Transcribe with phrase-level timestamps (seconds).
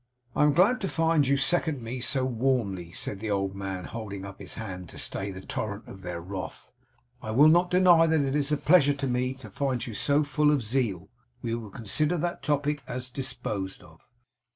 [0.35, 4.25] 'I am glad to find you second me so warmly,' said the old man holding
[4.25, 6.73] up his hand to stay the torrent of their wrath.
[7.21, 10.23] 'I will not deny that it is a pleasure to me to find you so
[10.23, 11.09] full of zeal.
[11.43, 13.99] We will consider that topic as disposed of.